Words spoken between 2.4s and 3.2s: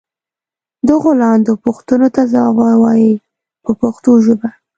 و وایئ